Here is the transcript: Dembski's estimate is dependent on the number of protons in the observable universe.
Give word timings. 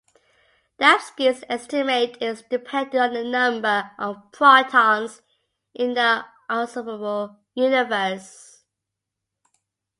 Dembski's 0.79 1.43
estimate 1.47 2.19
is 2.19 2.41
dependent 2.49 2.95
on 3.13 3.13
the 3.13 3.23
number 3.23 3.91
of 3.99 4.31
protons 4.31 5.21
in 5.75 5.93
the 5.93 6.25
observable 6.49 7.37
universe. 7.53 8.63